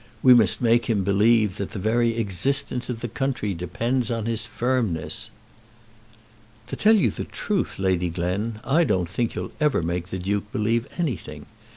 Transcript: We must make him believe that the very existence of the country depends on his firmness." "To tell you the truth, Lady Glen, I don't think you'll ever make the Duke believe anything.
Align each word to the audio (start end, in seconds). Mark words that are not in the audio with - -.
We 0.23 0.33
must 0.33 0.61
make 0.63 0.87
him 0.87 1.03
believe 1.03 1.57
that 1.57 1.69
the 1.73 1.77
very 1.77 2.17
existence 2.17 2.89
of 2.89 3.01
the 3.01 3.07
country 3.07 3.53
depends 3.53 4.09
on 4.09 4.25
his 4.25 4.47
firmness." 4.47 5.29
"To 6.69 6.75
tell 6.75 6.95
you 6.95 7.11
the 7.11 7.25
truth, 7.25 7.77
Lady 7.77 8.09
Glen, 8.09 8.61
I 8.63 8.83
don't 8.83 9.07
think 9.07 9.35
you'll 9.35 9.51
ever 9.61 9.83
make 9.83 10.07
the 10.07 10.17
Duke 10.17 10.51
believe 10.51 10.87
anything. 10.97 11.45